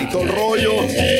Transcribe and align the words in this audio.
Y 0.00 0.08
todo 0.10 0.22
el 0.22 0.28
rollo. 0.28 0.72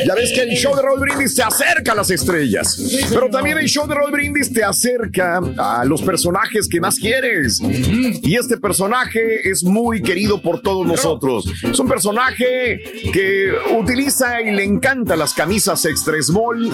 Ya 0.05 0.13
ves 0.15 0.31
que 0.33 0.41
el 0.41 0.49
show 0.55 0.75
de 0.75 0.81
Raúl 0.81 0.99
Brindis 0.99 1.35
te 1.35 1.43
acerca 1.43 1.93
a 1.93 1.95
las 1.95 2.09
estrellas. 2.11 2.77
Pero 3.09 3.29
también 3.29 3.57
el 3.57 3.67
show 3.67 3.87
de 3.87 3.95
Raúl 3.95 4.11
Brindis 4.11 4.51
te 4.51 4.63
acerca 4.63 5.39
a 5.57 5.85
los 5.85 6.01
personajes 6.01 6.67
que 6.67 6.79
más 6.81 6.97
quieres. 6.99 7.59
Y 7.61 8.35
este 8.35 8.57
personaje 8.57 9.49
es 9.49 9.63
muy 9.63 10.01
querido 10.01 10.41
por 10.41 10.61
todos 10.61 10.85
nosotros. 10.85 11.45
Es 11.63 11.79
un 11.79 11.87
personaje 11.87 12.81
que 13.13 13.53
utiliza 13.77 14.41
y 14.41 14.51
le 14.51 14.63
encanta 14.63 15.15
las 15.15 15.33
camisas 15.33 15.83
extra 15.85 16.21
small, 16.21 16.69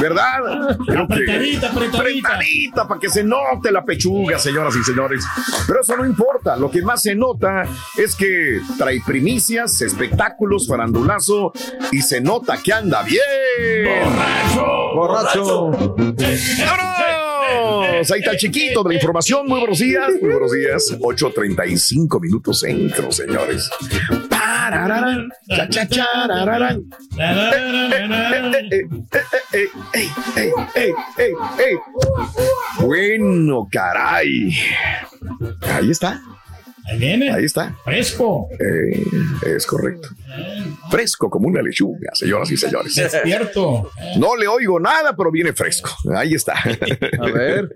¿verdad? 0.00 0.78
Creo 0.86 1.06
que- 1.08 1.14
Apretadita, 1.22 1.68
apretadita. 1.70 2.28
apretadita 2.34 2.88
para 2.88 3.00
que 3.00 3.08
se 3.10 3.22
note 3.24 3.70
la 3.70 3.84
pechuga, 3.84 4.38
señoras 4.38 4.74
y 4.76 4.82
señores. 4.84 5.24
Pero 5.66 5.80
eso 5.82 5.96
no 5.96 6.04
importa. 6.06 6.56
Lo 6.56 6.70
que 6.70 6.82
más 6.82 7.02
se 7.02 7.14
nota 7.14 7.64
es 7.96 8.14
que 8.14 8.60
trae 8.78 9.00
primicias, 9.06 9.80
espectáculos, 9.82 10.66
farandulazo 11.50 11.52
y 11.90 12.02
se 12.02 12.20
nota 12.20 12.58
que 12.62 12.72
anda 12.72 13.02
bien. 13.02 13.20
Borracho. 14.94 15.70
¡Vámonos! 15.70 17.02
Ahí 18.10 18.20
está 18.20 18.32
el 18.32 18.38
chiquito 18.38 18.82
de 18.82 18.90
la 18.90 18.94
información. 18.96 19.46
Muy 19.46 19.60
buenos 19.60 19.78
días. 19.78 20.08
Muy 20.20 20.30
buenos 20.30 20.52
días. 20.52 20.96
8.35 20.98 22.20
minutos 22.20 22.60
centro, 22.60 23.12
señores. 23.12 23.70
Bueno, 32.80 33.68
caray. 33.70 34.56
Ahí 35.62 35.90
está. 35.90 36.20
Ahí 36.88 36.98
viene. 36.98 37.30
Ahí 37.32 37.44
está. 37.44 37.76
Fresco. 37.84 38.48
Eh, 38.58 39.04
es 39.56 39.66
correcto. 39.66 40.08
Fresco 40.90 41.30
como 41.30 41.46
una 41.48 41.62
lechuga, 41.62 42.10
señoras 42.14 42.50
y 42.50 42.56
señores. 42.56 42.94
Despierto. 42.94 43.90
No 44.18 44.36
le 44.36 44.46
oigo 44.48 44.80
nada, 44.80 45.14
pero 45.16 45.30
viene 45.30 45.52
fresco. 45.52 45.90
Ahí 46.14 46.34
está. 46.34 46.54
A 47.20 47.26
ver. 47.30 47.72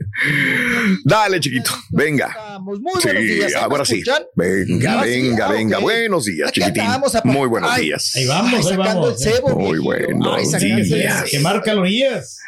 Dale, 1.04 1.38
chiquito. 1.40 1.70
Venga. 1.90 2.58
Muy 2.60 2.78
buenos 2.80 3.02
Sí, 3.02 3.10
días. 3.10 3.52
¿eh? 3.52 3.54
¿Me 3.56 3.60
ahora 3.62 3.84
sí. 3.84 4.02
Venga, 4.34 5.02
sí, 5.04 5.08
venga, 5.10 5.46
ah, 5.48 5.52
venga. 5.52 5.78
Buenos 5.78 6.24
días, 6.24 6.50
chiquitín. 6.52 6.82
Muy 7.24 7.48
buenos 7.48 7.76
días. 7.76 8.12
Ahí 8.16 8.26
vamos, 8.26 8.54
ahí 8.54 8.62
sacando 8.62 9.00
vamos. 9.02 9.26
el 9.26 9.32
cebo, 9.34 9.48
Muy 9.58 9.78
buenos 9.78 10.36
Ay, 10.36 10.46
sacando 10.46 10.76
el 10.76 10.82
días. 10.84 11.16
cebo. 11.18 11.28
Quemar 11.30 11.62
calorías. 11.62 12.38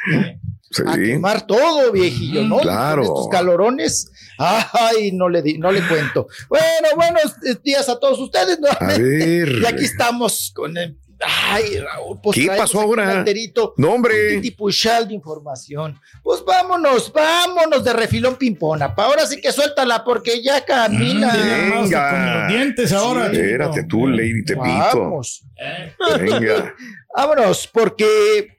Sí. 0.70 0.82
A 0.86 0.94
quemar 0.96 1.46
todo, 1.46 1.90
viejillo, 1.92 2.42
¿no? 2.44 2.58
Claro. 2.58 3.02
Con 3.02 3.04
estos 3.16 3.28
calorones. 3.28 4.10
Ay, 4.38 5.12
no 5.12 5.28
le, 5.28 5.42
di- 5.42 5.58
no 5.58 5.72
le 5.72 5.86
cuento. 5.88 6.28
Bueno, 6.48 6.88
buenos 6.94 7.34
días 7.64 7.88
a 7.88 7.98
todos 7.98 8.18
ustedes. 8.20 8.58
A 8.58 8.60
nuevamente. 8.60 9.02
ver. 9.02 9.48
Y 9.62 9.66
aquí 9.66 9.84
estamos 9.84 10.52
con 10.54 10.76
el. 10.76 10.96
Ay, 11.20 11.78
Raúl, 11.80 12.20
pues 12.22 12.36
¿Qué 12.38 12.46
pasó 12.46 12.80
ahora? 12.80 13.24
No, 13.76 13.88
un 13.88 13.94
hombre. 13.94 14.14
de 15.08 15.14
información. 15.14 15.98
Pues 16.22 16.44
vámonos, 16.44 17.12
vámonos 17.12 17.82
de 17.82 17.92
refilón 17.92 18.36
pimpona. 18.36 18.94
Pa' 18.94 19.06
ahora 19.06 19.26
sí 19.26 19.40
que 19.40 19.50
suéltala 19.50 20.04
porque 20.04 20.40
ya 20.44 20.64
camina. 20.64 21.32
Mm, 21.34 21.70
Venga. 21.82 22.10
Con 22.10 22.24
los 22.40 22.48
dientes 22.52 22.92
ahora. 22.92 23.26
Espérate 23.32 23.82
tú, 23.84 24.06
Lady 24.06 24.44
Tepito. 24.44 24.64
Vamos. 24.68 25.42
Venga. 26.20 26.72
Vámonos, 27.16 27.66
porque. 27.72 28.57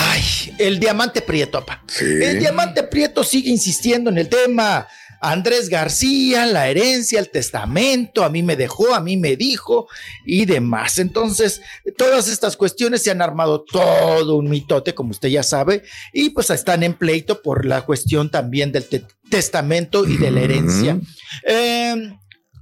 Ay, 0.00 0.22
el 0.58 0.78
diamante 0.78 1.20
prieto, 1.22 1.58
papá. 1.58 1.82
Sí. 1.88 2.04
El 2.04 2.38
diamante 2.38 2.84
prieto 2.84 3.24
sigue 3.24 3.50
insistiendo 3.50 4.10
en 4.10 4.18
el 4.18 4.28
tema. 4.28 4.86
Andrés 5.20 5.68
García, 5.68 6.46
la 6.46 6.68
herencia, 6.68 7.18
el 7.18 7.28
testamento, 7.30 8.22
a 8.22 8.28
mí 8.28 8.44
me 8.44 8.54
dejó, 8.54 8.94
a 8.94 9.00
mí 9.00 9.16
me 9.16 9.34
dijo 9.34 9.88
y 10.24 10.44
demás. 10.44 11.00
Entonces, 11.00 11.60
todas 11.96 12.28
estas 12.28 12.56
cuestiones 12.56 13.02
se 13.02 13.10
han 13.10 13.20
armado 13.20 13.64
todo 13.64 14.36
un 14.36 14.48
mitote, 14.48 14.94
como 14.94 15.10
usted 15.10 15.28
ya 15.30 15.42
sabe, 15.42 15.82
y 16.12 16.30
pues 16.30 16.50
están 16.50 16.84
en 16.84 16.94
pleito 16.94 17.42
por 17.42 17.64
la 17.66 17.82
cuestión 17.82 18.30
también 18.30 18.70
del 18.70 18.84
te- 18.84 19.04
testamento 19.28 20.06
y 20.06 20.18
de 20.18 20.30
la 20.30 20.40
herencia. 20.42 21.00
Eh, 21.44 22.12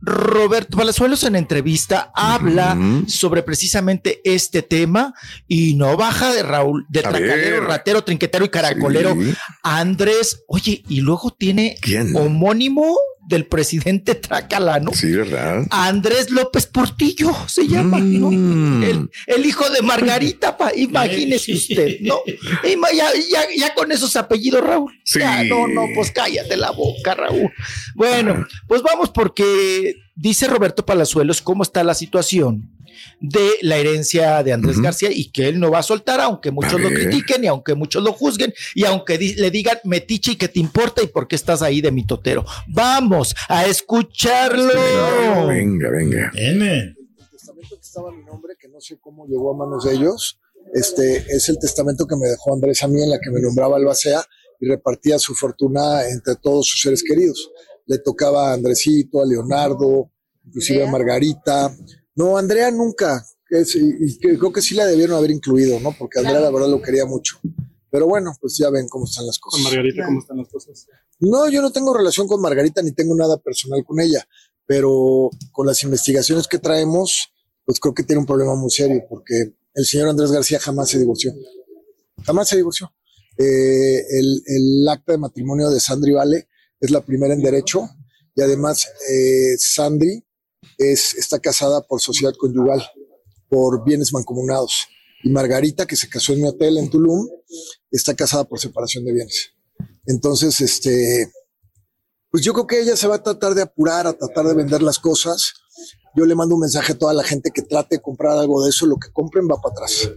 Roberto 0.01 0.77
Palazuelos 0.77 1.25
en 1.25 1.37
entrevista 1.37 2.11
habla 2.15 2.77
sobre 3.07 3.43
precisamente 3.43 4.21
este 4.25 4.63
tema 4.63 5.15
y 5.49 5.75
no 5.75 5.97
baja 5.97 6.33
de 6.33 6.43
Raúl, 6.43 6.87
de 6.89 7.03
tracalero, 7.03 7.67
ratero, 7.67 8.05
trinquetero 8.05 8.45
y 8.45 8.49
caracolero. 8.49 9.15
Sí. 9.15 9.35
Andrés, 9.63 10.45
oye, 10.49 10.83
y 10.89 11.01
luego 11.01 11.31
tiene 11.31 11.77
¿Quién? 11.81 12.15
homónimo 12.17 12.97
del 13.27 13.47
presidente 13.47 14.15
Tracalano. 14.27 14.93
Sí, 14.95 15.11
¿verdad? 15.13 15.67
Andrés 15.71 16.31
López 16.31 16.67
Portillo 16.67 17.33
se 17.49 17.67
llama, 17.67 17.99
¿no? 17.99 18.31
Mm. 18.31 18.83
El, 18.85 19.11
el 19.27 19.47
hijo 19.47 19.69
de 19.71 19.83
Margarita, 19.83 20.57
pa, 20.57 20.73
imagínese 20.75 21.53
usted, 21.55 21.97
¿no? 22.01 22.21
Ya, 22.95 23.09
ya- 23.31 23.47
ya 23.57 23.75
con 23.75 23.91
esos 23.93 24.15
apellidos, 24.17 24.63
Raúl. 24.63 24.93
Sí. 25.05 25.19
Ya, 25.19 25.43
no, 25.45 25.67
no, 25.69 25.87
pues 25.95 26.11
cállate 26.13 26.57
la 26.57 26.71
boca, 26.71 27.15
Raúl. 27.15 27.51
Bueno, 27.95 28.47
pues 28.69 28.83
vamos 28.83 29.11
porque 29.11 29.97
dice 30.15 30.47
Roberto 30.47 30.87
Palazuelos 30.87 31.43
cómo 31.43 31.63
está 31.63 31.83
la 31.85 31.95
situación 31.95 32.71
de 33.21 33.51
la 33.63 33.77
herencia 33.77 34.43
de 34.43 34.53
Andrés 34.53 34.77
Ujú. 34.77 34.85
García 34.85 35.11
y 35.13 35.31
que 35.31 35.49
él 35.49 35.59
no 35.61 35.71
va 35.71 35.79
a 35.81 35.83
soltar, 35.83 36.21
aunque 36.21 36.51
muchos 36.51 36.81
lo 36.81 36.89
critiquen 36.89 37.45
y 37.45 37.47
aunque 37.47 37.75
muchos 37.75 38.03
lo 38.03 38.13
juzguen 38.13 38.53
y 38.75 38.85
aunque 38.85 39.19
di- 39.19 39.35
le 39.35 39.51
digan 39.51 39.79
metiche 39.85 40.33
y 40.33 40.37
que 40.37 40.49
te 40.49 40.61
importa 40.61 41.03
y 41.03 41.07
por 41.09 41.29
qué 41.29 41.37
estás 41.37 41.63
ahí 41.63 41.81
de 41.81 41.91
mitotero. 41.93 42.45
Vamos 42.69 43.35
a 43.49 43.67
escucharlo. 43.67 45.47
Venga, 45.49 45.91
venga. 45.91 46.31
El 46.35 46.97
testamento 47.31 47.77
que 47.77 47.81
estaba 47.83 48.09
a 48.11 48.13
mi 48.13 48.25
nombre, 48.25 48.55
que 48.59 48.69
no 48.69 48.81
sé 48.81 48.99
cómo 49.01 49.27
llegó 49.27 49.53
a 49.55 49.57
manos 49.57 49.85
de 49.85 49.95
ellos, 49.95 50.41
este, 50.75 51.17
es 51.29 51.49
el 51.49 51.59
testamento 51.59 52.07
que 52.07 52.17
me 52.17 52.29
dejó 52.29 52.55
Andrés 52.55 52.83
a 52.83 52.89
mí, 52.89 53.03
en 53.03 53.11
la 53.11 53.19
que 53.21 53.31
me 53.31 53.41
nombraba 53.41 53.77
albacea 53.77 54.23
y 54.61 54.67
repartía 54.69 55.19
su 55.19 55.35
fortuna 55.35 56.09
entre 56.09 56.35
todos 56.37 56.67
sus 56.67 56.81
seres 56.81 57.03
queridos. 57.07 57.51
Le 57.87 57.99
tocaba 57.99 58.51
a 58.51 58.55
Andresito, 58.55 59.23
a 59.23 59.27
Leonardo, 59.27 60.11
inclusive 60.45 60.85
a 60.87 60.91
Margarita. 60.91 61.73
No, 62.17 62.37
Andrea 62.37 62.71
nunca, 62.71 63.25
es- 63.51 63.77
y, 63.77 64.19
creo 64.19 64.53
que 64.53 64.63
sí 64.63 64.75
la 64.75 64.87
debieron 64.87 65.17
haber 65.17 65.31
incluido, 65.31 65.79
¿no? 65.81 65.95
Porque 65.97 66.19
Andrea 66.19 66.41
la 66.41 66.51
verdad 66.51 66.69
lo 66.69 66.83
quería 66.83 67.07
mucho. 67.07 67.39
Pero 67.91 68.07
bueno, 68.09 68.33
pues 68.41 68.57
ya 68.59 68.69
ven 68.71 68.89
cómo 68.89 69.05
están 69.05 69.27
las 69.27 69.39
cosas. 69.39 69.63
Margarita, 69.63 70.05
¿cómo 70.07 70.21
están 70.21 70.37
las 70.39 70.49
cosas? 70.49 70.87
No, 71.21 71.49
yo 71.49 71.63
no 71.63 71.71
tengo 71.71 71.95
relación 71.95 72.27
con 72.27 72.41
Margarita 72.41 72.83
ni 72.83 72.93
tengo 72.93 73.15
nada 73.15 73.39
personal 73.39 73.85
con 73.85 74.01
ella, 74.01 74.27
pero 74.67 75.31
con 75.53 75.67
las 75.67 75.83
investigaciones 75.85 76.49
que 76.49 76.59
traemos, 76.59 77.29
pues 77.65 77.79
creo 77.79 77.95
que 77.95 78.03
tiene 78.03 78.21
un 78.21 78.27
problema 78.27 78.55
muy 78.55 78.71
serio 78.71 79.05
porque 79.09 79.55
el 79.75 79.87
señor 79.87 80.09
Andrés 80.09 80.33
García 80.33 80.59
jamás 80.59 80.89
se 80.91 80.99
divorció. 80.99 81.33
Jamás 82.25 82.49
se 82.49 82.57
divorció. 82.57 82.93
Eh, 83.39 84.03
el, 84.19 84.43
el 84.47 84.89
acta 84.89 85.13
de 85.13 85.19
matrimonio 85.19 85.71
de 85.71 85.79
Sandri 85.79 86.13
Vale 86.13 86.49
es 86.81 86.91
la 86.91 87.03
primera 87.03 87.35
en 87.35 87.43
derecho 87.43 87.89
y 88.35 88.41
además 88.43 88.87
eh, 89.11 89.57
Sandri 89.59 90.25
es, 90.79 91.15
está 91.15 91.39
casada 91.39 91.81
por 91.83 92.01
sociedad 92.01 92.35
conyugal, 92.39 92.83
por 93.49 93.85
bienes 93.85 94.13
mancomunados. 94.13 94.87
Y 95.23 95.31
Margarita, 95.31 95.87
que 95.87 95.97
se 95.97 96.09
casó 96.09 96.33
en 96.33 96.43
mi 96.43 96.49
hotel 96.49 96.79
en 96.79 96.91
Tulum, 96.91 97.27
está 97.91 98.15
casada 98.15 98.45
por 98.45 98.61
separación 98.61 99.05
de 99.05 99.13
bienes. 99.13 99.53
Entonces, 100.07 100.61
este, 100.61 101.31
pues 102.31 102.45
yo 102.45 102.53
creo 102.53 102.67
que 102.67 102.81
ella 102.81 102.97
se 102.97 103.09
va 103.09 103.17
a 103.17 103.23
tratar 103.23 103.55
de 103.55 103.63
apurar, 103.63 104.07
a 104.07 104.13
tratar 104.13 104.47
de 104.47 104.55
vender 104.55 104.83
las 104.83 104.99
cosas. 104.99 105.55
Yo 106.15 106.27
le 106.27 106.35
mando 106.35 106.55
un 106.55 106.61
mensaje 106.61 106.93
a 106.93 106.99
toda 106.99 107.13
la 107.13 107.25
gente 107.25 107.51
que 107.51 107.63
trate 107.63 107.97
de 107.97 108.03
comprar 108.03 108.37
algo 108.39 108.63
de 108.63 108.71
eso, 108.71 108.87
lo 108.87 108.97
que 108.97 109.13
compren 109.13 109.49
va 109.49 109.61
para 109.61 109.73
atrás, 109.73 110.11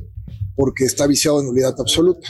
porque 0.55 0.85
está 0.85 1.07
viciado 1.07 1.39
en 1.39 1.47
nulidad 1.47 1.75
absoluta, 1.79 2.27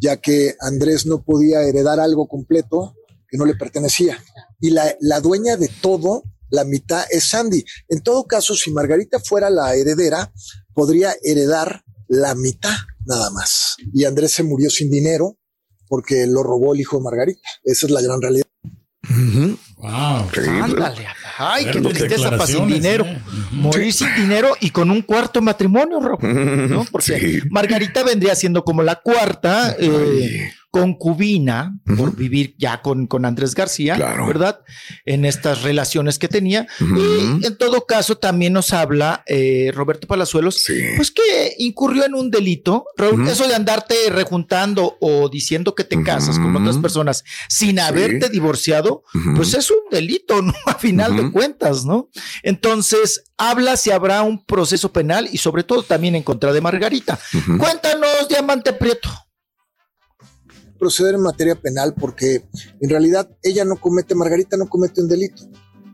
ya 0.00 0.16
que 0.16 0.54
Andrés 0.60 1.06
no 1.06 1.22
podía 1.22 1.62
heredar 1.62 2.00
algo 2.00 2.28
completo 2.28 2.94
que 3.28 3.36
no 3.36 3.44
le 3.44 3.54
pertenecía. 3.54 4.18
Y 4.60 4.70
la, 4.70 4.96
la 5.00 5.20
dueña 5.20 5.56
de 5.56 5.68
todo 5.80 6.22
la 6.50 6.64
mitad 6.64 7.04
es 7.10 7.24
Sandy. 7.28 7.64
En 7.88 8.00
todo 8.02 8.26
caso, 8.26 8.54
si 8.54 8.70
Margarita 8.70 9.18
fuera 9.20 9.50
la 9.50 9.74
heredera, 9.74 10.32
podría 10.74 11.14
heredar 11.22 11.82
la 12.08 12.34
mitad 12.34 12.76
nada 13.04 13.30
más. 13.30 13.76
Y 13.92 14.04
Andrés 14.04 14.32
se 14.32 14.42
murió 14.42 14.70
sin 14.70 14.90
dinero 14.90 15.38
porque 15.88 16.26
lo 16.26 16.42
robó 16.42 16.74
el 16.74 16.80
hijo 16.80 16.98
de 16.98 17.04
Margarita. 17.04 17.40
Esa 17.64 17.86
es 17.86 17.92
la 17.92 18.00
gran 18.02 18.20
realidad. 18.20 18.46
Wow. 19.76 20.28
Ándale. 20.62 21.06
Ay, 21.38 21.66
qué 21.70 21.80
tristeza 21.80 22.30
para 22.30 22.46
sin 22.46 22.66
dinero. 22.66 23.04
¿eh? 23.04 23.22
Morir 23.52 23.92
sin 23.92 24.12
dinero 24.16 24.56
y 24.60 24.70
con 24.70 24.90
un 24.90 25.02
cuarto 25.02 25.40
matrimonio, 25.42 26.00
Raúl, 26.00 26.70
¿no? 26.70 26.84
Porque 26.90 27.18
Sí. 27.20 27.40
Margarita 27.50 28.02
vendría 28.02 28.34
siendo 28.34 28.64
como 28.64 28.82
la 28.82 28.96
cuarta 28.96 29.76
eh, 29.78 30.50
concubina 30.80 31.78
por 31.96 32.14
vivir 32.16 32.54
ya 32.58 32.82
con, 32.82 33.06
con 33.06 33.24
Andrés 33.24 33.54
García, 33.54 33.96
Claro. 33.96 34.26
¿verdad? 34.26 34.60
En 35.04 35.24
estas 35.24 35.62
relaciones 35.62 36.18
que 36.18 36.28
tenía. 36.28 36.66
Y 36.80 37.44
en 37.46 37.56
todo 37.58 37.86
caso, 37.86 38.16
también 38.18 38.52
nos 38.52 38.72
habla 38.72 39.22
eh, 39.26 39.70
Roberto 39.74 40.06
Palazuelos, 40.06 40.56
Sí. 40.56 40.74
pues 40.96 41.10
que 41.10 41.54
incurrió 41.58 42.04
en 42.04 42.14
un 42.14 42.30
delito. 42.30 42.86
Raúl, 42.96 43.26
eso 43.28 43.46
de 43.48 43.54
andarte 43.54 43.94
rejuntando 44.10 44.96
o 45.00 45.28
diciendo 45.28 45.74
que 45.74 45.84
te 45.84 46.02
casas 46.02 46.38
con 46.38 46.54
otras 46.56 46.78
personas 46.78 47.24
sin 47.48 47.78
haberte 47.78 48.28
divorciado, 48.28 49.02
pues 49.34 49.54
es 49.54 49.70
un 49.70 49.78
delito, 49.90 50.42
¿no? 50.42 50.52
A 50.66 50.74
final 50.74 51.16
de 51.16 51.30
cuentas, 51.30 51.84
¿no? 51.84 52.08
Entonces, 52.42 53.24
habla 53.38 53.76
si 53.76 53.90
habrá 53.90 54.22
un 54.22 54.44
proceso 54.44 54.92
penal 54.92 55.28
y 55.32 55.38
sobre 55.38 55.62
todo 55.62 55.82
también 55.82 56.14
en 56.14 56.22
contra 56.22 56.52
de 56.52 56.60
Margarita. 56.60 57.18
Cuéntanos, 57.58 58.28
Diamante 58.28 58.72
Prieto. 58.72 59.08
Proceder 60.78 61.14
en 61.14 61.22
materia 61.22 61.54
penal 61.54 61.94
porque 61.94 62.48
en 62.80 62.90
realidad 62.90 63.30
ella 63.42 63.64
no 63.64 63.76
comete, 63.76 64.14
Margarita 64.14 64.56
no 64.56 64.68
comete 64.68 65.00
un 65.00 65.08
delito. 65.08 65.42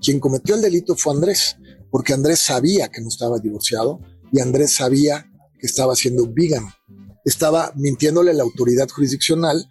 Quien 0.00 0.20
cometió 0.20 0.54
el 0.54 0.62
delito 0.62 0.96
fue 0.96 1.14
Andrés, 1.14 1.56
porque 1.90 2.12
Andrés 2.12 2.40
sabía 2.40 2.88
que 2.88 3.00
no 3.00 3.08
estaba 3.08 3.38
divorciado 3.38 4.00
y 4.32 4.40
Andrés 4.40 4.74
sabía 4.74 5.30
que 5.58 5.66
estaba 5.66 5.94
siendo 5.94 6.26
vegan. 6.32 6.68
Estaba 7.24 7.72
mintiéndole 7.76 8.34
la 8.34 8.42
autoridad 8.42 8.88
jurisdiccional 8.88 9.68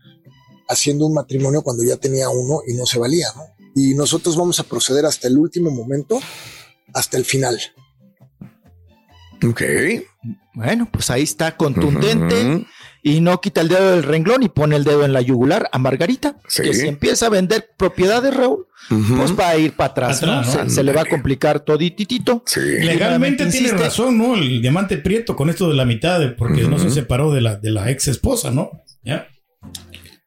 haciendo 0.70 1.06
un 1.06 1.14
matrimonio 1.14 1.62
cuando 1.64 1.84
ya 1.84 1.98
tenía 1.98 2.30
uno 2.30 2.62
y 2.66 2.74
no 2.74 2.86
se 2.86 2.98
valía, 2.98 3.28
¿no? 3.36 3.44
Y 3.76 3.94
nosotros 3.94 4.36
vamos 4.36 4.60
a 4.60 4.64
proceder 4.64 5.06
hasta 5.06 5.28
el 5.28 5.38
último 5.38 5.70
momento, 5.70 6.20
hasta 6.94 7.18
el 7.18 7.26
final. 7.26 7.60
Ok. 9.44 9.62
Bueno, 10.54 10.88
pues 10.92 11.10
ahí 11.10 11.24
está 11.24 11.56
contundente 11.56 12.66
y 13.04 13.22
no 13.22 13.40
quita 13.40 13.62
el 13.62 13.70
dedo 13.70 13.92
del 13.92 14.04
renglón 14.04 14.44
y 14.44 14.50
pone 14.50 14.76
el 14.76 14.84
dedo 14.84 15.06
en 15.06 15.14
la 15.14 15.22
yugular 15.22 15.70
a 15.72 15.80
Margarita, 15.80 16.36
Sí. 16.48 16.64
que 16.64 16.74
si 16.74 16.88
empieza 16.88 17.28
a 17.28 17.30
vender 17.30 17.70
propiedades, 17.78 18.36
Raúl, 18.36 18.68
pues 18.90 19.40
va 19.40 19.50
a 19.50 19.58
ir 19.58 19.74
para 19.78 19.92
atrás, 19.92 20.22
¿no? 20.22 20.40
Atrás, 20.40 20.52
Se, 20.54 20.64
¿no? 20.66 20.70
se 20.70 20.84
le 20.84 20.92
va 20.92 21.02
a 21.02 21.06
complicar 21.06 21.62
todititito. 21.62 22.44
Sí. 22.46 22.60
Legalmente 22.60 23.46
tiene 23.46 23.58
insiste. 23.68 23.78
razón, 23.84 24.18
¿no? 24.18 24.36
El 24.36 24.62
diamante 24.62 24.98
prieto 24.98 25.36
con 25.38 25.50
esto 25.50 25.70
de 25.70 25.76
la 25.76 25.86
mitad, 25.86 26.20
de- 26.20 26.30
porque 26.30 26.64
no 26.64 26.78
se 26.80 26.90
separó 26.90 27.32
de 27.32 27.42
la, 27.42 27.56
de 27.56 27.72
la 27.72 27.90
ex 27.90 28.08
esposa, 28.10 28.52
¿no? 28.52 28.72
Ya. 29.04 29.28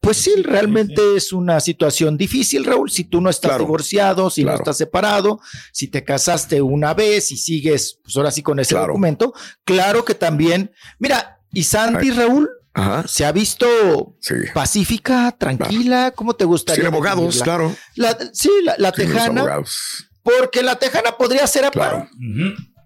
Pues 0.05 0.19
sí, 0.19 0.35
realmente 0.43 1.01
es 1.17 1.33
una 1.33 1.59
situación 1.61 2.19
difícil, 2.19 2.65
Raúl. 2.65 2.91
Si 2.91 3.05
tú 3.05 3.21
no 3.23 3.31
estás 3.31 3.51
Claro, 3.53 3.65
divorciado, 3.65 4.29
si 4.29 4.43
claro. 4.43 4.59
no 4.59 4.63
estás 4.63 4.77
separado, 4.77 5.41
si 5.73 5.89
te 5.89 6.05
casaste 6.05 6.61
una 6.61 6.93
vez 6.93 7.33
y 7.33 7.37
sigues, 7.39 7.99
pues 8.03 8.15
ahora 8.17 8.31
sí 8.31 8.43
con 8.43 8.61
ese 8.61 8.75
Claro. 8.75 8.89
documento, 8.89 9.33
claro 9.65 10.05
que 10.05 10.15
también. 10.15 10.71
Mira, 10.99 11.41
y 11.53 11.65
Sandy, 11.65 12.11
Raúl, 12.11 12.51
Ajá. 12.75 13.05
se 13.09 13.25
ha 13.25 13.33
visto 13.33 13.67
Sí. 14.21 14.35
pacífica, 14.53 15.35
tranquila. 15.39 16.11
¿Cómo 16.15 16.35
te 16.35 16.45
gustaría? 16.45 16.85
Sin 16.85 16.93
abogados, 16.93 17.41
claro. 17.43 17.75
La- 17.95 18.19
sí, 18.33 18.51
la, 18.63 18.75
la 18.79 18.93
Sin 18.93 19.05
los 19.09 19.15
tejana, 19.15 19.59
porque 20.23 20.63
la 20.63 20.79
tejana 20.79 21.17
podría 21.17 21.47
ser 21.47 21.65
apa, 21.65 21.73
Claro. 21.73 22.09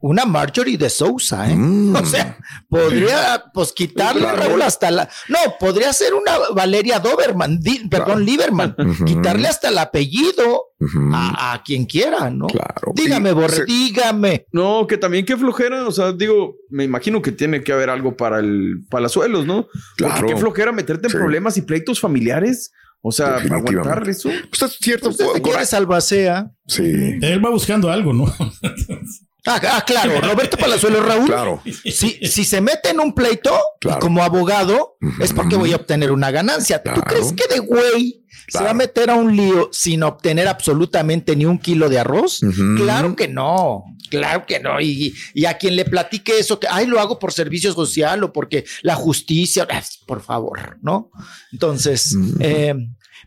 Una 0.01 0.25
Marjorie 0.25 0.79
de 0.79 0.89
Sousa, 0.91 1.51
¿eh? 1.51 1.55
Mm. 1.57 1.97
O 1.97 2.05
sea, 2.07 2.39
podría 2.69 3.45
pues 3.53 3.73
quitarle 3.73 4.21
Claro. 4.23 4.39
Raúl 4.39 4.63
hasta 4.63 4.91
la. 4.91 5.09
No, 5.29 5.39
podría 5.59 5.93
ser 5.93 6.15
una 6.15 6.33
Valeria 6.55 6.99
Doberman, 7.01 7.59
di- 7.61 7.89
perdón. 7.89 8.25
Lieberman, 8.25 8.77
quitarle 9.05 9.49
hasta 9.49 9.69
el 9.71 9.79
apellido 9.79 10.67
a, 11.13 11.53
a 11.55 11.63
quien 11.63 11.87
quiera, 11.87 12.31
¿no? 12.31 12.47
Claro. 12.47 12.93
Dígame, 12.95 13.33
Borre, 13.33 13.57
se- 13.57 13.65
dígame. 13.65 14.47
No, 14.53 14.87
que 14.87 14.97
también 14.99 15.25
qué 15.25 15.37
flojera, 15.37 15.87
o 15.87 15.91
sea, 15.93 16.13
digo, 16.13 16.55
me 16.71 16.85
imagino 16.85 17.21
que 17.23 17.33
tiene 17.33 17.63
que 17.65 17.73
haber 17.73 17.91
algo 17.91 18.17
para 18.17 18.39
el 18.39 18.85
Palazuelos, 18.91 19.47
¿no? 19.47 19.67
Claro. 19.97 20.15
Porque 20.21 20.35
qué 20.35 20.41
flojera 20.41 20.73
meterte 20.73 21.07
en 21.09 21.13
Sí. 21.13 21.17
problemas 21.17 21.57
y 21.57 21.63
pleitos 21.63 21.99
familiares, 22.01 22.71
o 23.01 23.11
sea, 23.13 23.37
aguantar 23.37 24.09
eso. 24.09 24.29
Pues 24.51 24.63
es 24.71 24.79
cierto. 24.81 25.09
Usted 25.09 25.25
por- 25.25 25.35
te 25.35 25.43
quiere 25.43 25.67
salvacea. 25.67 26.51
Sí. 26.67 26.83
Él 27.23 27.45
va 27.45 27.51
buscando 27.51 27.91
algo, 27.91 28.13
¿no? 28.13 28.27
Ah, 29.47 29.61
ah, 29.73 29.85
claro, 29.87 30.21
Roberto 30.21 30.57
Palazuelo 30.57 31.01
Raúl. 31.03 31.27
Claro. 31.27 31.63
Si, 31.65 31.93
si 32.27 32.45
se 32.45 32.61
mete 32.61 32.91
en 32.91 33.01
un 33.01 33.15
pleito 33.15 33.59
Claro. 33.81 34.01
como 34.01 34.23
abogado, 34.23 34.97
es 35.21 35.33
porque 35.33 35.57
voy 35.57 35.73
a 35.73 35.77
obtener 35.77 36.11
una 36.13 36.31
ganancia. 36.31 36.83
¿Tú 36.83 37.01
crees 37.03 37.33
que 37.33 37.47
de 37.53 37.61
güey 37.61 38.25
se 38.49 38.63
va 38.63 38.71
a 38.71 38.75
meter 38.75 39.11
a 39.11 39.15
un 39.15 39.35
lío 39.37 39.69
sin 39.73 40.03
obtener 40.03 40.49
absolutamente 40.49 41.37
ni 41.37 41.47
un 41.47 41.59
kilo 41.59 41.89
de 41.89 41.99
arroz? 42.01 42.41
Claro 42.77 43.15
que 43.17 43.29
no, 43.29 43.85
claro 44.11 44.45
que 44.45 44.59
no. 44.61 44.81
Y, 44.81 45.15
y 45.35 45.45
a 45.47 45.57
quien 45.57 45.77
le 45.77 45.85
platique 45.85 46.39
eso, 46.39 46.59
que 46.59 46.67
ay, 46.69 46.87
lo 46.87 46.99
hago 47.01 47.19
por 47.19 47.33
servicio 47.33 47.73
social 47.73 48.25
o 48.25 48.33
porque 48.33 48.65
la 48.83 48.97
justicia, 48.97 49.67
ah, 49.71 49.83
por 50.07 50.21
favor, 50.21 50.79
¿no? 50.83 51.11
Entonces, 51.53 52.15
eh, 52.41 52.75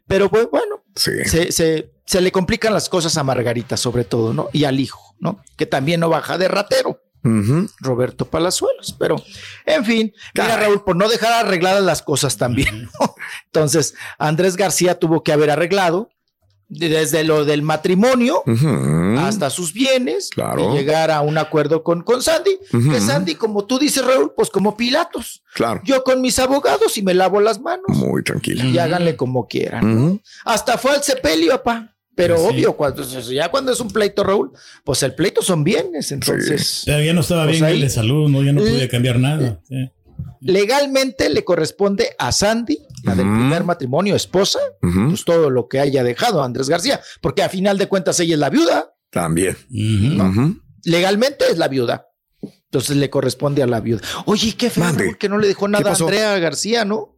pero 0.08 0.30
pues, 0.30 0.48
bueno, 0.52 0.84
Sí. 0.96 1.12
se, 1.26 1.52
se- 1.54 1.90
se 2.12 2.20
le 2.22 2.32
complican 2.32 2.74
las 2.74 2.90
cosas 2.90 3.16
a 3.18 3.24
Margarita, 3.24 3.78
sobre 3.78 4.04
todo, 4.04 4.34
¿no? 4.34 4.50
Y 4.52 4.66
al 4.66 4.80
hijo, 4.82 5.16
¿no? 5.20 5.42
Que 5.56 5.66
también 5.66 6.02
no 6.02 6.10
baja 6.10 6.38
de 6.38 6.48
ratero. 6.50 7.00
Roberto 7.80 8.26
Palazuelos. 8.26 8.96
Pero, 9.00 9.16
en 9.66 9.86
fin, 9.86 10.12
mira, 10.34 10.48
Caray. 10.48 10.66
Raúl, 10.68 10.84
por 10.84 10.96
no 10.96 11.08
dejar 11.08 11.32
arregladas 11.34 11.84
las 11.84 12.02
cosas 12.02 12.36
también. 12.36 12.90
¿no? 13.00 13.16
Entonces, 13.46 13.94
Andrés 14.18 14.58
García 14.58 15.00
tuvo 15.00 15.24
que 15.24 15.32
haber 15.32 15.52
arreglado 15.52 16.10
de- 16.68 16.90
desde 16.90 17.24
lo 17.24 17.46
del 17.46 17.62
matrimonio 17.62 18.44
hasta 19.20 19.50
sus 19.50 19.72
bienes 19.72 20.30
Claro. 20.32 20.74
y 20.74 20.78
llegar 20.80 21.12
a 21.12 21.22
un 21.22 21.38
acuerdo 21.38 21.84
con, 21.84 22.02
con 22.02 22.22
Sandy. 22.24 22.58
Que 22.72 23.00
Sandy, 23.00 23.36
como 23.36 23.66
tú 23.66 23.78
dices, 23.78 24.04
Raúl, 24.06 24.34
pues 24.36 24.50
como 24.50 24.76
Pilatos. 24.76 25.44
Claro. 25.54 25.82
Yo 25.84 26.04
con 26.04 26.22
mis 26.22 26.40
abogados 26.40 26.98
y 26.98 27.04
me 27.04 27.14
lavo 27.14 27.40
las 27.40 27.60
manos 27.60 27.86
Muy 27.90 28.24
tranquila. 28.24 28.66
y 28.66 28.78
háganle 28.80 29.16
como 29.16 29.48
quieran. 29.48 30.22
Hasta 30.46 30.78
fue 30.78 30.92
al 30.92 31.04
sepelio, 31.04 31.52
papá. 31.52 31.91
Pero 32.16 32.38
Sí. 32.38 32.44
obvio, 32.50 32.76
cuando, 32.76 33.04
ya 33.04 33.50
cuando 33.50 33.72
es 33.72 33.80
un 33.80 33.90
pleito, 33.90 34.24
Raúl, 34.24 34.52
pues 34.84 35.02
el 35.04 35.16
pleito 35.16 35.42
son 35.42 35.64
bienes. 35.64 36.12
Entonces, 36.12 36.84
Todavía 36.86 37.14
no 37.14 37.22
estaba 37.22 37.44
Pues 37.46 37.54
bien 37.56 37.64
ahí- 37.66 37.76
él 37.76 37.82
de 37.82 37.90
salud, 37.90 38.30
¿no? 38.30 38.44
Ya 38.44 38.52
no 38.54 38.62
Le- 38.62 38.72
podía 38.72 38.90
cambiar 38.90 39.20
nada. 39.20 39.62
sí. 39.68 39.90
legalmente 40.44 41.30
le 41.30 41.44
corresponde 41.44 42.16
a 42.18 42.32
Sandy, 42.32 42.80
la 43.04 43.14
del 43.16 43.28
primer 43.28 43.64
matrimonio, 43.64 44.16
esposa, 44.16 44.60
pues 44.82 45.24
todo 45.24 45.52
lo 45.52 45.68
que 45.68 45.80
haya 45.80 46.04
dejado 46.04 46.42
a 46.42 46.46
Andrés 46.46 46.68
García, 46.68 47.00
porque 47.22 47.44
a 47.44 47.50
final 47.50 47.78
de 47.78 47.88
cuentas 47.88 48.20
ella 48.20 48.34
es 48.34 48.40
la 48.40 48.50
viuda, 48.50 48.92
También. 49.12 49.56
Legalmente 50.84 51.46
es 51.52 51.58
la 51.58 51.68
viuda. 51.68 52.08
Entonces 52.42 52.98
le 52.98 53.10
corresponde 53.10 53.62
a 53.62 53.68
la 53.68 53.82
viuda. 53.82 54.02
Oye, 54.26 54.56
qué 54.58 54.70
feo. 54.70 54.84
Raúl, 54.92 55.18
que 55.18 55.30
no 55.30 55.38
le 55.38 55.48
dejó 55.48 55.68
nada 55.68 55.92
a? 55.92 55.94
Andrea 55.96 56.40
García, 56.40 56.86
¿no? 56.86 57.18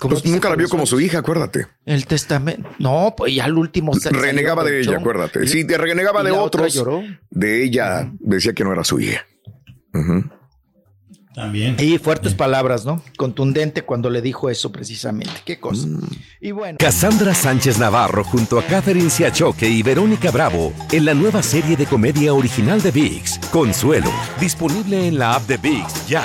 Pues 0.00 0.24
nunca 0.26 0.50
la 0.50 0.56
vio 0.56 0.68
como 0.68 0.84
su 0.84 1.00
hija, 1.00 1.18
acuérdate. 1.18 1.66
El 1.86 2.06
testamento. 2.06 2.68
No, 2.78 3.14
pues 3.16 3.34
ya 3.34 3.44
al 3.46 3.56
último 3.56 3.94
se- 3.94 4.10
Renegaba 4.10 4.62
de 4.62 4.80
ella, 4.80 4.98
acuérdate. 4.98 5.46
Sí, 5.46 5.64
te 5.66 5.78
renegaba 5.78 6.22
de 6.22 6.32
otros. 6.32 6.74
lloró. 6.74 7.02
De 7.30 7.64
ella 7.64 8.12
decía 8.20 8.52
que 8.52 8.62
no 8.64 8.72
era 8.72 8.84
su 8.84 9.00
hija. 9.00 9.24
Ujú. 9.94 10.24
También. 11.34 11.76
Y 11.78 11.98
fuertes 11.98 12.32
palabras, 12.34 12.86
¿no? 12.86 13.02
Contundente 13.18 13.82
cuando 13.82 14.08
le 14.08 14.22
dijo 14.22 14.48
eso 14.48 14.72
precisamente. 14.72 15.32
Qué 15.44 15.60
cosa. 15.60 15.86
Mm. 15.86 16.00
Y 16.40 16.50
bueno. 16.50 16.78
Cassandra 16.78 17.34
Sánchez 17.34 17.78
Navarro 17.78 18.24
junto 18.24 18.58
a 18.58 18.62
Catherine 18.62 19.10
Siachoque 19.10 19.68
y 19.68 19.82
Verónica 19.82 20.30
Bravo 20.30 20.72
en 20.92 21.04
la 21.04 21.12
nueva 21.12 21.42
serie 21.42 21.76
de 21.76 21.84
comedia 21.84 22.32
original 22.32 22.80
de 22.80 22.90
VIX, 22.90 23.38
Consuelo, 23.50 24.10
disponible 24.40 25.08
en 25.08 25.18
la 25.18 25.34
app 25.34 25.46
de 25.46 25.58
VIX 25.58 26.06
ya. 26.06 26.24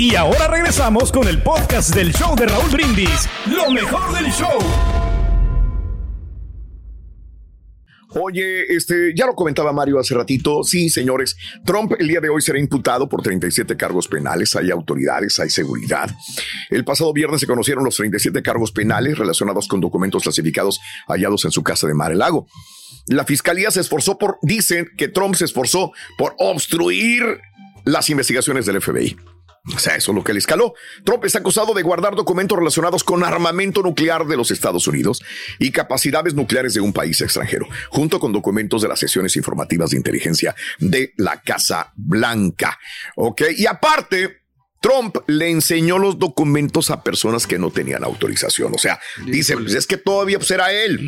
Y 0.00 0.14
ahora 0.14 0.48
regresamos 0.48 1.12
con 1.12 1.28
el 1.28 1.42
podcast 1.42 1.94
del 1.94 2.10
show 2.14 2.34
de 2.34 2.46
Raúl 2.46 2.70
Brindis. 2.70 3.28
Lo 3.44 3.70
mejor 3.70 4.14
del 4.14 4.32
show. 4.32 4.58
Oye, 8.14 8.74
este, 8.74 9.12
ya 9.14 9.26
lo 9.26 9.34
comentaba 9.34 9.74
Mario 9.74 9.98
hace 9.98 10.14
ratito. 10.14 10.64
Sí, 10.64 10.88
señores, 10.88 11.36
Trump 11.66 11.92
el 11.98 12.08
día 12.08 12.20
de 12.20 12.30
hoy 12.30 12.40
será 12.40 12.58
imputado 12.58 13.10
por 13.10 13.20
37 13.20 13.76
cargos 13.76 14.08
penales. 14.08 14.56
Hay 14.56 14.70
autoridades, 14.70 15.38
hay 15.38 15.50
seguridad. 15.50 16.10
El 16.70 16.86
pasado 16.86 17.12
viernes 17.12 17.42
se 17.42 17.46
conocieron 17.46 17.84
los 17.84 17.96
37 17.96 18.42
cargos 18.42 18.72
penales 18.72 19.18
relacionados 19.18 19.68
con 19.68 19.82
documentos 19.82 20.22
clasificados 20.22 20.80
hallados 21.08 21.44
en 21.44 21.50
su 21.50 21.62
casa 21.62 21.86
de 21.86 21.92
Mar 21.92 22.10
el 22.10 22.20
Lago. 22.20 22.46
La 23.06 23.26
fiscalía 23.26 23.70
se 23.70 23.80
esforzó 23.80 24.16
por, 24.16 24.38
dicen 24.40 24.88
que 24.96 25.08
Trump 25.08 25.34
se 25.34 25.44
esforzó 25.44 25.92
por 26.16 26.36
obstruir 26.38 27.22
las 27.84 28.08
investigaciones 28.08 28.64
del 28.64 28.80
FBI. 28.80 29.14
O 29.74 29.78
sea, 29.78 29.96
eso 29.96 30.12
es 30.12 30.16
lo 30.16 30.24
que 30.24 30.32
le 30.32 30.38
escaló. 30.38 30.74
Trump 31.04 31.24
está 31.24 31.38
acusado 31.38 31.74
de 31.74 31.82
guardar 31.82 32.14
documentos 32.14 32.58
relacionados 32.58 33.04
con 33.04 33.24
armamento 33.24 33.82
nuclear 33.82 34.26
de 34.26 34.36
los 34.36 34.50
Estados 34.50 34.86
Unidos 34.86 35.22
y 35.58 35.70
capacidades 35.70 36.34
nucleares 36.34 36.74
de 36.74 36.80
un 36.80 36.92
país 36.92 37.20
extranjero, 37.20 37.66
junto 37.90 38.20
con 38.20 38.32
documentos 38.32 38.82
de 38.82 38.88
las 38.88 38.98
sesiones 38.98 39.36
informativas 39.36 39.90
de 39.90 39.98
inteligencia 39.98 40.54
de 40.78 41.12
la 41.16 41.40
Casa 41.42 41.92
Blanca. 41.94 42.78
Ok, 43.16 43.42
y 43.56 43.66
aparte, 43.66 44.40
Trump 44.80 45.16
le 45.26 45.50
enseñó 45.50 45.98
los 45.98 46.18
documentos 46.18 46.90
a 46.90 47.02
personas 47.02 47.46
que 47.46 47.58
no 47.58 47.70
tenían 47.70 48.02
autorización. 48.02 48.74
O 48.74 48.78
sea, 48.78 48.98
dice, 49.26 49.56
pues 49.56 49.74
es 49.74 49.86
que 49.86 49.98
todavía 49.98 50.38
pues, 50.38 50.50
era 50.50 50.72
él. 50.72 50.98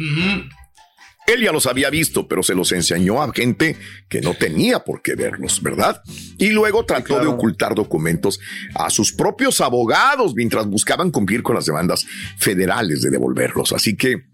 Él 1.26 1.42
ya 1.42 1.52
los 1.52 1.66
había 1.66 1.88
visto, 1.88 2.26
pero 2.26 2.42
se 2.42 2.54
los 2.54 2.72
enseñó 2.72 3.22
a 3.22 3.32
gente 3.32 3.76
que 4.08 4.20
no 4.20 4.34
tenía 4.34 4.80
por 4.80 5.02
qué 5.02 5.14
verlos, 5.14 5.62
¿verdad? 5.62 6.02
Y 6.38 6.50
luego 6.50 6.84
trató 6.84 7.20
de 7.20 7.26
ocultar 7.26 7.74
documentos 7.74 8.40
a 8.74 8.90
sus 8.90 9.12
propios 9.12 9.60
abogados 9.60 10.34
mientras 10.34 10.66
buscaban 10.66 11.10
cumplir 11.10 11.42
con 11.42 11.54
las 11.54 11.66
demandas 11.66 12.04
federales 12.38 13.02
de 13.02 13.10
devolverlos. 13.10 13.72
Así 13.72 13.96
que 13.96 14.32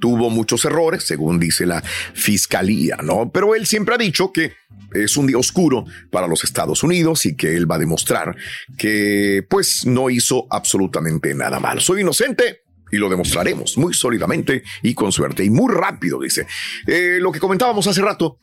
tuvo 0.00 0.30
muchos 0.30 0.64
errores, 0.64 1.04
según 1.04 1.38
dice 1.38 1.66
la 1.66 1.82
fiscalía, 1.82 2.96
¿no? 3.02 3.30
Pero 3.30 3.54
él 3.54 3.66
siempre 3.66 3.94
ha 3.94 3.98
dicho 3.98 4.32
que 4.32 4.54
es 4.94 5.16
un 5.16 5.26
día 5.26 5.38
oscuro 5.38 5.84
para 6.10 6.26
los 6.26 6.42
Estados 6.42 6.82
Unidos 6.82 7.26
y 7.26 7.36
que 7.36 7.54
él 7.54 7.70
va 7.70 7.76
a 7.76 7.80
demostrar 7.80 8.34
que 8.76 9.46
pues 9.48 9.86
no 9.86 10.10
hizo 10.10 10.46
absolutamente 10.50 11.34
nada 11.34 11.60
mal. 11.60 11.80
Soy 11.80 12.00
inocente, 12.00 12.62
y 12.90 12.96
lo 12.96 13.08
demostraremos 13.08 13.76
muy 13.78 13.94
sólidamente 13.94 14.62
y 14.82 14.94
con 14.94 15.12
suerte 15.12 15.44
y 15.44 15.50
muy 15.50 15.72
rápido, 15.72 16.20
dice. 16.20 16.46
Eh, 16.86 17.18
lo 17.20 17.32
que 17.32 17.40
comentábamos 17.40 17.86
hace 17.86 18.02
rato, 18.02 18.38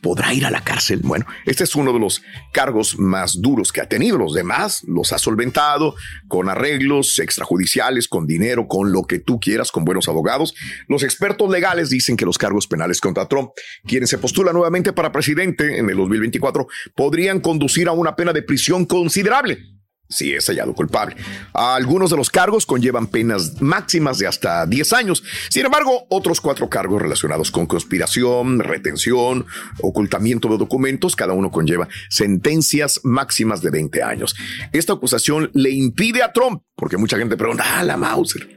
¿podrá 0.00 0.32
ir 0.32 0.46
a 0.46 0.50
la 0.50 0.62
cárcel? 0.62 1.00
Bueno, 1.02 1.26
este 1.46 1.64
es 1.64 1.74
uno 1.74 1.92
de 1.92 1.98
los 1.98 2.22
cargos 2.52 2.98
más 2.98 3.40
duros 3.40 3.72
que 3.72 3.80
ha 3.80 3.88
tenido. 3.88 4.18
Los 4.18 4.34
demás 4.34 4.82
los 4.86 5.12
ha 5.12 5.18
solventado 5.18 5.94
con 6.28 6.48
arreglos 6.48 7.18
extrajudiciales, 7.18 8.08
con 8.08 8.26
dinero, 8.26 8.66
con 8.66 8.92
lo 8.92 9.04
que 9.04 9.18
tú 9.18 9.40
quieras, 9.40 9.70
con 9.72 9.84
buenos 9.84 10.08
abogados. 10.08 10.54
Los 10.88 11.02
expertos 11.02 11.50
legales 11.50 11.90
dicen 11.90 12.16
que 12.16 12.24
los 12.24 12.38
cargos 12.38 12.66
penales 12.66 13.00
contra 13.00 13.28
Trump, 13.28 13.50
quien 13.86 14.06
se 14.06 14.18
postula 14.18 14.52
nuevamente 14.52 14.92
para 14.92 15.12
presidente 15.12 15.78
en 15.78 15.88
el 15.90 15.96
2024, 15.96 16.66
podrían 16.94 17.40
conducir 17.40 17.88
a 17.88 17.92
una 17.92 18.16
pena 18.16 18.32
de 18.32 18.42
prisión 18.42 18.86
considerable 18.86 19.79
si 20.10 20.34
es 20.34 20.46
hallado 20.46 20.74
culpable. 20.74 21.16
Algunos 21.54 22.10
de 22.10 22.16
los 22.16 22.28
cargos 22.28 22.66
conllevan 22.66 23.06
penas 23.06 23.62
máximas 23.62 24.18
de 24.18 24.26
hasta 24.26 24.66
10 24.66 24.92
años. 24.92 25.22
Sin 25.48 25.64
embargo, 25.64 26.06
otros 26.10 26.40
cuatro 26.40 26.68
cargos 26.68 27.00
relacionados 27.00 27.50
con 27.50 27.66
conspiración, 27.66 28.58
retención, 28.58 29.46
ocultamiento 29.80 30.48
de 30.48 30.58
documentos, 30.58 31.16
cada 31.16 31.32
uno 31.32 31.50
conlleva 31.50 31.88
sentencias 32.08 33.00
máximas 33.04 33.62
de 33.62 33.70
20 33.70 34.02
años. 34.02 34.34
Esta 34.72 34.92
acusación 34.92 35.50
le 35.54 35.70
impide 35.70 36.22
a 36.22 36.32
Trump, 36.32 36.62
porque 36.74 36.96
mucha 36.96 37.16
gente 37.16 37.36
pregunta, 37.36 37.64
ah, 37.66 37.84
la 37.84 37.96
Mauser. 37.96 38.56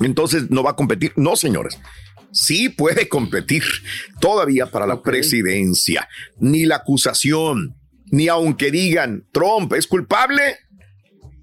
Entonces 0.00 0.48
no 0.50 0.62
va 0.62 0.70
a 0.70 0.76
competir. 0.76 1.12
No, 1.16 1.36
señores 1.36 1.78
sí 2.30 2.68
puede 2.68 3.08
competir 3.08 3.62
todavía 4.20 4.66
para 4.66 4.86
la 4.86 5.02
presidencia. 5.02 6.08
Ni 6.38 6.66
la 6.66 6.76
acusación, 6.76 7.77
ni 8.10 8.28
aunque 8.28 8.70
digan 8.70 9.26
Trump 9.32 9.72
es 9.74 9.86
culpable, 9.86 10.56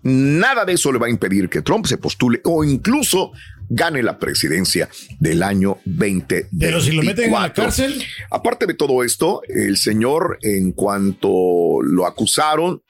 nada 0.03 0.65
de 0.65 0.74
eso 0.74 0.91
le 0.91 1.00
va 1.00 1.07
a 1.07 1.10
impedir 1.10 1.50
que 1.50 1.62
Trump 1.62 1.86
se 1.86 1.98
postule 1.98 2.41
o 2.43 2.63
incluso 2.63 3.31
gane 3.69 4.03
la 4.03 4.19
presidencia 4.19 4.89
del 5.19 5.43
año 5.43 5.79
20. 5.86 6.50
Pero 6.60 6.81
si 6.81 6.91
lo 6.91 7.01
meten 7.01 7.25
en 7.25 7.41
la 7.41 7.53
cárcel. 7.53 8.03
Aparte 8.29 8.65
de 8.65 8.74
todo 8.74 9.03
esto, 9.03 9.41
el 9.48 9.77
señor, 9.77 10.38
en 10.41 10.72
cuanto 10.72 11.81
lo 11.81 12.05
acusaron, 12.05 12.81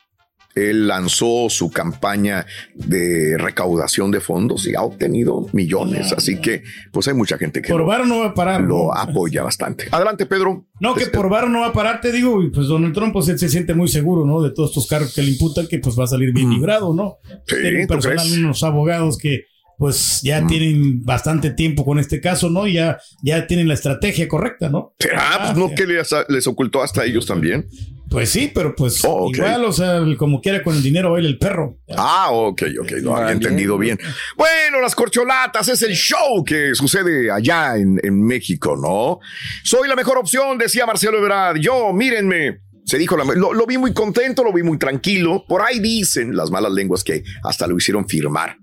él 0.56 0.88
lanzó 0.88 1.50
su 1.50 1.70
campaña 1.70 2.46
de 2.74 3.38
recaudación 3.38 4.10
de 4.10 4.22
fondos 4.22 4.66
y 4.68 4.76
ha 4.76 4.82
obtenido 4.82 5.48
millones. 5.52 6.14
Así 6.14 6.40
que, 6.40 6.64
pues 6.92 7.08
hay 7.10 7.14
mucha 7.14 7.38
gente 7.38 7.62
que 7.62 7.70
por 7.70 7.82
lo, 7.82 8.06
no 8.06 8.20
va 8.20 8.28
a 8.28 8.34
parar. 8.34 8.62
Lo 8.62 8.96
apoya 8.96 9.44
bastante. 9.44 9.88
Adelante, 9.92 10.26
Pedro. 10.26 10.66
No, 10.80 10.96
que 10.96 11.04
este, 11.04 11.18
por 11.18 11.30
varo 11.30 11.50
no 11.50 11.62
va 11.62 11.68
a 11.68 11.74
parar, 11.74 12.00
te 12.00 12.12
digo. 12.12 12.42
Y 12.42 12.50
pues 12.50 12.68
Donald 12.68 12.94
Trump, 12.94 13.14
pues 13.14 13.28
él 13.28 13.38
se 13.38 13.50
siente 13.50 13.74
muy 13.74 13.90
seguro, 13.90 14.26
¿no? 14.26 14.42
De 14.42 14.52
todos 14.52 14.70
estos 14.72 14.88
cargos 14.88 15.14
que 15.14 15.22
le 15.22 15.32
imputan, 15.32 15.68
que 15.68 15.80
pues 15.80 16.00
va 16.00 16.06
a 16.06 16.08
salir 16.08 16.34
bien 16.34 16.50
librado, 16.50 16.94
¿no? 16.94 17.18
Sí, 17.46 17.58
Tiene 17.62 17.86
personal, 17.86 18.28
unos 18.40 18.64
abogados 18.64 19.18
que 19.18 19.46
pues 19.78 20.22
ya 20.24 20.46
tienen 20.48 21.04
bastante 21.04 21.52
tiempo 21.52 21.86
con 21.86 22.00
este 22.00 22.22
caso, 22.22 22.50
¿no? 22.50 22.68
Ya, 22.68 22.98
ya 23.22 23.46
tienen 23.48 23.68
la 23.68 23.74
estrategia 23.74 24.28
correcta, 24.28 24.70
¿no? 24.70 24.94
¿Será? 25.00 25.54
Pues, 25.54 25.58
no 25.58 25.76
que 25.76 25.86
les, 25.86 26.10
les, 26.30 26.48
ocultó 26.48 26.82
hasta 26.82 27.04
ellos 27.04 27.26
también. 27.26 27.68
Pues 28.10 28.30
sí, 28.30 28.52
pero 28.54 28.76
pues 28.76 29.02
oh, 29.04 29.30
igual, 29.34 29.66
o 29.66 29.74
sea, 29.74 30.00
como 30.18 30.40
quiera 30.40 30.64
con 30.64 30.76
el 30.76 30.84
dinero 30.84 31.12
baila 31.12 31.28
el 31.28 31.38
perro. 31.38 31.80
Ah, 31.98 32.30
ok, 32.32 32.64
ok, 32.82 32.92
no 33.02 33.16
había 33.16 33.34
entendido 33.34 33.78
bien. 33.78 34.00
Bueno, 34.38 34.80
las 34.80 34.96
corcholatas 34.96 35.68
es 35.68 35.82
el 35.82 35.94
show 35.96 36.44
que 36.46 36.76
sucede 36.76 37.32
allá 37.32 37.76
en, 37.76 38.26
México, 38.26 38.78
¿no? 38.78 39.20
Soy 39.64 39.90
la 39.90 39.96
mejor 39.96 40.18
opción, 40.18 40.58
decía 40.58 40.86
Marcelo 40.86 41.18
Ebrard. 41.18 41.58
Yo, 41.58 41.92
mírenme. 41.94 42.62
Se 42.86 43.00
dijo, 43.00 43.18
lo, 43.18 43.54
lo 43.54 43.66
vi 43.66 43.80
muy 43.80 43.94
contento, 43.94 44.44
lo 44.44 44.54
vi 44.54 44.62
muy 44.62 44.78
tranquilo. 44.78 45.44
Por 45.48 45.64
ahí 45.64 45.80
dicen 45.80 46.36
las 46.36 46.52
malas 46.52 46.72
lenguas 46.72 47.04
que 47.04 47.24
hasta 47.44 47.66
lo 47.66 47.76
hicieron 47.76 48.08
firmar 48.08 48.58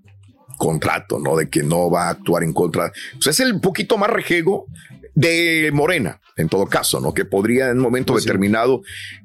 contrato, 0.56 1.18
¿no? 1.18 1.36
De 1.36 1.48
que 1.48 1.62
no 1.62 1.90
va 1.90 2.08
a 2.08 2.10
actuar 2.10 2.42
en 2.42 2.52
contra. 2.52 2.92
Pues 3.14 3.26
es 3.28 3.40
el 3.40 3.60
poquito 3.60 3.98
más 3.98 4.10
rejego 4.10 4.66
de 5.14 5.70
Morena, 5.72 6.20
en 6.36 6.48
todo 6.48 6.66
caso, 6.66 7.00
¿no? 7.00 7.12
Que 7.12 7.24
podría 7.24 7.68
en 7.70 7.78
un 7.78 7.82
momento 7.82 8.14
pues 8.14 8.24
determinado 8.24 8.82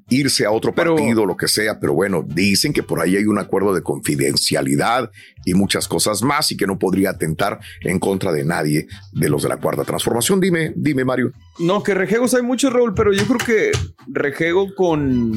irse 0.09 0.45
a 0.45 0.51
otro 0.51 0.73
partido, 0.73 1.25
lo 1.25 1.35
que 1.35 1.47
sea, 1.47 1.79
pero 1.79 1.93
bueno, 1.93 2.23
dicen 2.25 2.73
que 2.73 2.83
por 2.83 3.01
ahí 3.01 3.15
hay 3.17 3.25
un 3.25 3.39
acuerdo 3.39 3.73
de 3.73 3.81
confidencialidad 3.81 5.11
y 5.45 5.53
muchas 5.53 5.87
cosas 5.87 6.21
más 6.21 6.51
y 6.51 6.57
que 6.57 6.67
no 6.67 6.79
podría 6.79 7.11
atentar 7.11 7.59
en 7.81 7.99
contra 7.99 8.31
de 8.31 8.45
nadie 8.45 8.87
de 9.11 9.29
los 9.29 9.43
de 9.43 9.49
la 9.49 9.57
cuarta 9.57 9.83
transformación. 9.83 10.39
Dime, 10.39 10.73
dime, 10.75 11.05
Mario. 11.05 11.31
No, 11.59 11.83
que 11.83 11.93
rejegos 11.93 12.33
hay 12.33 12.41
muchos, 12.41 12.71
Raúl, 12.71 12.93
pero 12.93 13.13
yo 13.13 13.25
creo 13.25 13.39
que 13.39 13.71
rejego 14.07 14.73
con 14.75 15.33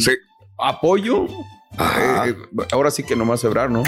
apoyo. 0.59 1.27
Eh, 1.79 2.35
ahora 2.73 2.91
sí 2.91 3.05
que 3.05 3.17
nomás 3.17 3.45
Ebrar, 3.45 3.71
¿no? 3.71 3.83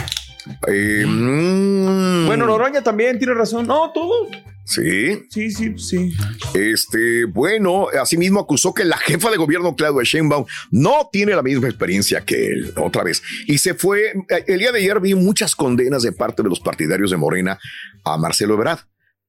Eh, 0.66 1.04
mm. 1.06 2.26
Bueno, 2.26 2.46
Noroña 2.46 2.82
también 2.82 3.18
tiene 3.18 3.34
razón. 3.34 3.66
No, 3.66 3.90
todos. 3.92 4.28
Sí. 4.64 5.24
Sí, 5.28 5.50
sí, 5.50 5.74
sí. 5.76 6.12
Este, 6.54 7.24
bueno, 7.24 7.88
asimismo 8.00 8.40
acusó 8.40 8.72
que 8.72 8.84
la 8.84 8.96
jefa 8.96 9.30
de 9.30 9.36
gobierno, 9.36 9.74
Claudia 9.74 10.02
Sheinbaum, 10.04 10.46
no 10.70 11.08
tiene 11.12 11.34
la 11.34 11.42
misma 11.42 11.68
experiencia 11.68 12.24
que 12.24 12.46
él, 12.46 12.72
otra 12.76 13.02
vez. 13.02 13.22
Y 13.46 13.58
se 13.58 13.74
fue, 13.74 14.12
el 14.46 14.58
día 14.58 14.72
de 14.72 14.78
ayer 14.78 15.00
vi 15.00 15.14
muchas 15.14 15.56
condenas 15.56 16.02
de 16.02 16.12
parte 16.12 16.42
de 16.42 16.48
los 16.48 16.60
partidarios 16.60 17.10
de 17.10 17.16
Morena 17.16 17.58
a 18.04 18.16
Marcelo 18.16 18.54
Ebrard, 18.54 18.80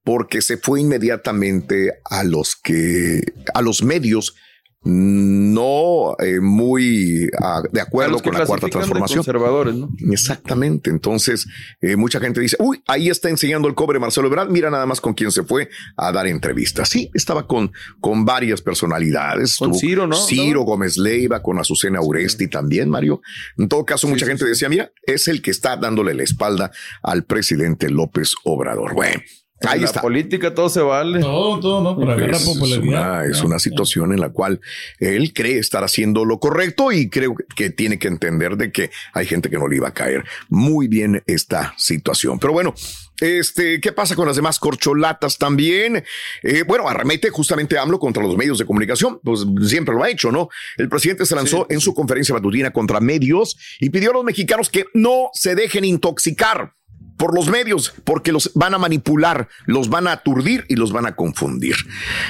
porque 0.03 0.41
se 0.41 0.57
fue 0.57 0.81
inmediatamente 0.81 1.93
a 2.05 2.23
los 2.23 2.55
que, 2.55 3.21
a 3.53 3.61
los 3.61 3.83
medios 3.83 4.35
no 4.83 6.15
eh, 6.19 6.39
muy 6.41 7.29
ah, 7.41 7.61
de 7.71 7.81
acuerdo 7.81 8.19
con 8.19 8.33
la 8.33 8.45
cuarta 8.45 8.67
transformación. 8.67 9.19
Conservadores, 9.19 9.75
¿no? 9.75 9.89
Exactamente. 10.11 10.89
Entonces, 10.89 11.47
eh, 11.81 11.95
mucha 11.95 12.19
gente 12.19 12.41
dice, 12.41 12.57
uy, 12.59 12.83
ahí 12.87 13.09
está 13.09 13.29
enseñando 13.29 13.67
el 13.67 13.75
cobre 13.75 13.99
Marcelo 13.99 14.27
Ebrard, 14.27 14.49
mira 14.49 14.69
nada 14.69 14.85
más 14.85 14.99
con 14.99 15.13
quién 15.13 15.31
se 15.31 15.43
fue 15.43 15.69
a 15.95 16.11
dar 16.11 16.27
entrevistas. 16.27 16.89
Sí, 16.89 17.09
estaba 17.13 17.47
con, 17.47 17.71
con 18.01 18.25
varias 18.25 18.61
personalidades. 18.61 19.57
Con 19.57 19.73
Ciro, 19.73 20.05
¿no? 20.05 20.15
Ciro 20.15 20.63
Gómez 20.63 20.97
Leiva, 20.97 21.41
con 21.41 21.59
Azucena 21.59 22.01
Uresti 22.01 22.47
también, 22.47 22.89
Mario. 22.89 23.21
En 23.57 23.69
todo 23.69 23.85
caso, 23.85 24.07
mucha 24.07 24.25
gente 24.25 24.45
decía, 24.45 24.69
mira, 24.69 24.91
es 25.03 25.27
el 25.27 25.41
que 25.41 25.51
está 25.51 25.77
dándole 25.77 26.13
la 26.13 26.23
espalda 26.23 26.71
al 27.01 27.23
presidente 27.23 27.89
López 27.89 28.33
Obrador. 28.43 28.93
Bueno. 28.93 29.21
Ahí 29.63 29.79
en 29.79 29.85
está. 29.85 29.99
La 29.99 30.01
política 30.01 30.53
todo 30.53 30.69
se 30.69 30.81
vale. 30.81 31.19
Todo, 31.19 31.59
todo, 31.59 31.83
¿no? 31.83 31.99
Para 31.99 32.25
es, 32.25 32.43
popularidad. 32.43 33.29
Es 33.29 33.41
una, 33.41 33.59
situación 33.59 34.11
en 34.11 34.19
la 34.19 34.29
cual 34.29 34.59
él 34.99 35.33
cree 35.33 35.57
estar 35.57 35.83
haciendo 35.83 36.25
lo 36.25 36.39
correcto 36.39 36.91
y 36.91 37.09
creo 37.09 37.35
que 37.55 37.69
tiene 37.69 37.99
que 37.99 38.07
entender 38.07 38.57
de 38.57 38.71
que 38.71 38.91
hay 39.13 39.25
gente 39.25 39.49
que 39.49 39.57
no 39.57 39.67
le 39.67 39.77
iba 39.77 39.87
a 39.87 39.93
caer 39.93 40.23
muy 40.49 40.87
bien 40.87 41.23
esta 41.27 41.73
situación. 41.77 42.39
Pero 42.39 42.53
bueno, 42.53 42.73
este, 43.21 43.79
¿qué 43.79 43.91
pasa 43.91 44.15
con 44.15 44.27
las 44.27 44.35
demás 44.35 44.59
corcholatas 44.59 45.37
también? 45.37 46.03
Eh, 46.41 46.63
bueno, 46.67 46.89
arremete 46.89 47.29
justamente 47.29 47.77
AMLO 47.77 47.99
contra 47.99 48.23
los 48.23 48.35
medios 48.35 48.57
de 48.57 48.65
comunicación, 48.65 49.19
pues 49.23 49.45
siempre 49.61 49.95
lo 49.95 50.03
ha 50.03 50.09
hecho, 50.09 50.31
¿no? 50.31 50.49
El 50.77 50.89
presidente 50.89 51.25
se 51.25 51.35
lanzó 51.35 51.65
en 51.69 51.79
su 51.79 51.93
conferencia 51.93 52.35
matutina 52.35 52.71
contra 52.71 52.99
medios 52.99 53.57
y 53.79 53.91
pidió 53.91 54.09
a 54.09 54.13
los 54.13 54.23
mexicanos 54.23 54.69
que 54.69 54.85
no 54.93 55.29
se 55.33 55.55
dejen 55.55 55.85
intoxicar 55.85 56.73
por 57.17 57.35
los 57.35 57.49
medios, 57.49 57.93
porque 58.03 58.31
los 58.31 58.51
van 58.55 58.73
a 58.73 58.77
manipular, 58.77 59.47
los 59.65 59.89
van 59.89 60.07
a 60.07 60.13
aturdir 60.13 60.65
y 60.67 60.75
los 60.75 60.91
van 60.91 61.05
a 61.05 61.15
confundir. 61.15 61.75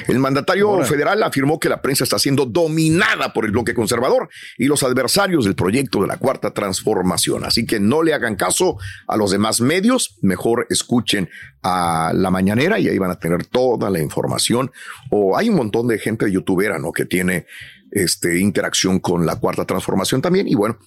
El 0.07 0.19
mandatario 0.19 0.83
federal 0.83 1.23
afirmó 1.23 1.59
que 1.59 1.69
la 1.69 1.81
prensa 1.81 2.03
está 2.03 2.19
siendo 2.19 2.45
dominada 2.45 3.33
por 3.33 3.45
el 3.45 3.51
bloque 3.51 3.73
conservador 3.73 4.29
y 4.57 4.65
los 4.65 4.83
adversarios 4.83 5.45
del 5.45 5.55
proyecto 5.55 6.01
de 6.01 6.07
la 6.07 6.17
cuarta 6.17 6.51
transformación. 6.51 7.45
Así 7.45 7.65
que 7.65 7.79
no 7.79 8.03
le 8.03 8.13
hagan 8.13 8.35
caso 8.35 8.77
a 9.07 9.17
los 9.17 9.31
demás 9.31 9.61
medios, 9.61 10.17
mejor 10.21 10.67
escuchen 10.69 11.29
a 11.63 12.11
la 12.13 12.29
mañanera 12.29 12.79
y 12.79 12.89
ahí 12.89 12.97
van 12.97 13.11
a 13.11 13.19
tener 13.19 13.45
toda 13.45 13.89
la 13.89 13.99
información. 13.99 14.71
O 15.09 15.37
hay 15.37 15.49
un 15.49 15.55
montón 15.55 15.87
de 15.87 15.97
gente 15.97 16.29
youtubera, 16.31 16.77
¿no? 16.77 16.91
Que 16.91 17.05
tiene 17.05 17.45
este, 17.91 18.39
interacción 18.39 18.99
con 18.99 19.25
la 19.25 19.37
cuarta 19.37 19.65
transformación 19.65 20.21
también. 20.21 20.47
Y 20.47 20.55
bueno, 20.55 20.77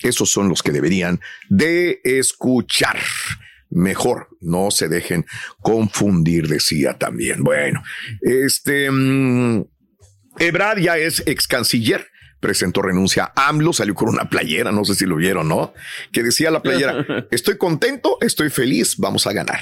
esos 0.00 0.30
son 0.30 0.48
los 0.48 0.62
que 0.62 0.72
deberían 0.72 1.20
de 1.48 2.00
escuchar. 2.04 2.98
Mejor, 3.70 4.28
no 4.40 4.70
se 4.70 4.88
dejen 4.88 5.26
confundir, 5.60 6.48
decía 6.48 6.98
también. 6.98 7.42
Bueno, 7.42 7.82
este 8.20 8.90
mm, 8.90 9.64
Ebrad 10.38 10.78
ya 10.78 10.96
es 10.96 11.22
ex 11.26 11.48
canciller 11.48 12.08
presentó 12.44 12.82
renuncia 12.82 13.32
a 13.34 13.48
AMLO, 13.48 13.72
salió 13.72 13.94
con 13.94 14.10
una 14.10 14.28
playera, 14.28 14.70
no 14.70 14.84
sé 14.84 14.94
si 14.94 15.06
lo 15.06 15.16
vieron, 15.16 15.48
¿no? 15.48 15.72
Que 16.12 16.22
decía 16.22 16.50
la 16.50 16.60
playera, 16.60 17.26
estoy 17.30 17.56
contento, 17.56 18.18
estoy 18.20 18.50
feliz, 18.50 18.98
vamos 18.98 19.26
a 19.26 19.32
ganar. 19.32 19.60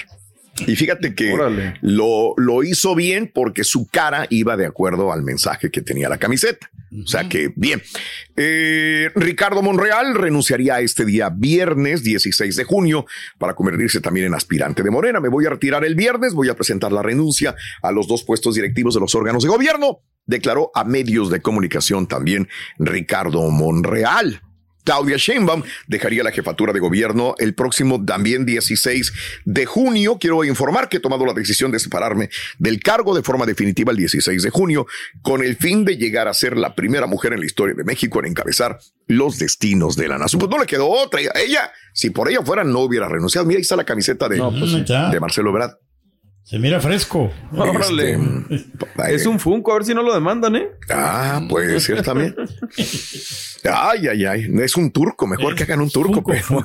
Y 0.66 0.76
fíjate 0.76 1.14
que 1.14 1.35
lo, 1.80 2.35
lo, 2.37 2.62
hizo 2.62 2.94
bien 2.94 3.30
porque 3.32 3.64
su 3.64 3.87
cara 3.87 4.26
iba 4.30 4.56
de 4.56 4.66
acuerdo 4.66 5.12
al 5.12 5.23
mensaje 5.23 5.71
que 5.71 5.80
tenía 5.80 6.09
la 6.09 6.18
camiseta. 6.18 6.71
O 7.02 7.06
sea 7.06 7.28
que 7.28 7.52
bien. 7.56 7.82
Eh, 8.37 9.11
Ricardo 9.14 9.62
Monreal 9.62 10.14
renunciaría 10.14 10.80
este 10.80 11.06
día 11.06 11.30
viernes 11.30 12.02
16 12.02 12.54
de 12.54 12.64
junio 12.64 13.06
para 13.38 13.54
convertirse 13.54 14.00
también 14.00 14.26
en 14.26 14.35
aspirante 14.35 14.82
de 14.82 14.90
Morena. 14.90 15.18
Me 15.18 15.30
voy 15.30 15.47
a 15.47 15.50
retirar 15.50 15.85
el 15.85 15.94
viernes, 15.94 16.35
voy 16.35 16.50
a 16.50 16.54
presentar 16.54 16.92
la 16.92 17.02
renuncia 17.02 17.54
a 17.80 17.92
los 17.92 18.06
dos 18.06 18.25
puestos 18.25 18.54
directivos 18.54 18.94
de 18.94 19.00
los 19.00 19.14
órganos 19.14 19.42
de 19.42 19.49
gobierno, 19.49 20.00
declaró 20.26 20.71
a 20.75 20.85
medios 20.85 21.30
de 21.30 21.40
comunicación 21.40 22.06
también 22.06 22.49
Ricardo 22.78 23.50
Monreal. 23.50 24.42
Claudia 24.85 25.17
Sheinbaum 25.17 25.62
dejaría 25.87 26.23
la 26.23 26.33
jefatura 26.33 26.73
de 26.73 26.81
gobierno 26.81 27.35
el 27.39 27.55
próximo 27.55 28.05
también 28.05 28.45
16 28.45 29.12
de 29.45 29.67
junio. 29.67 30.19
Quiero 30.19 30.45
informar 30.45 30.89
que 30.89 30.99
he 30.99 31.01
tomado 31.01 31.25
la 31.25 31.33
decisión 31.33 31.71
de 31.71 31.79
separarme 31.79 32.31
del 32.59 32.81
cargo 32.81 33.15
de 33.15 33.23
forma 33.23 33.47
definitiva 33.47 33.93
el 33.93 33.99
16 33.99 34.43
de 34.43 34.51
junio 34.51 34.87
con 35.23 35.43
el 35.43 35.57
fin 35.57 35.85
de 35.85 35.97
llegar 35.97 36.29
a 36.29 36.35
ser 36.35 36.57
la 36.57 36.75
primera 36.75 37.07
mujer 37.07 37.33
en 37.33 37.41
la 37.41 37.47
historia 37.47 37.75
de 37.75 37.85
México 37.85 38.19
en 38.21 38.27
encabezar 38.27 38.79
los 39.07 39.39
destinos 39.39 39.97
de 39.97 40.09
la 40.09 40.19
nación. 40.19 40.41
Pues 40.41 40.51
no 40.51 40.59
le 40.59 40.67
quedó 40.67 40.89
otra. 40.89 41.21
Ella, 41.21 41.73
si 41.93 42.11
por 42.11 42.29
ella 42.29 42.43
fuera, 42.43 42.65
no 42.65 42.81
hubiera 42.81 43.09
renunciado. 43.09 43.47
Mira, 43.47 43.59
ahí 43.59 43.62
está 43.62 43.77
la 43.77 43.85
camiseta 43.85 44.29
de, 44.29 44.39
pues 44.39 44.87
de 44.87 45.21
Marcelo 45.21 45.53
Brad. 45.53 45.73
Se 46.45 46.59
mira 46.59 46.81
fresco. 46.81 47.31
Órale. 47.53 48.19
Este, 48.51 49.15
es 49.15 49.27
un 49.27 49.39
Funko, 49.39 49.73
a 49.73 49.75
ver 49.77 49.85
si 49.85 49.95
no 49.95 50.03
lo 50.03 50.13
demandan, 50.13 50.57
¿eh? 50.57 50.69
Ah, 50.91 51.41
puede 51.49 51.79
ser 51.81 52.03
también. 52.03 52.35
Ay, 53.65 54.09
ay, 54.09 54.25
ay. 54.25 54.51
Es 54.61 54.77
un 54.77 54.91
turco, 54.91 55.27
mejor 55.27 55.55
que 55.55 55.63
hagan 55.63 55.81
un 55.81 55.91
turco, 55.91 56.23
pero 56.25 56.65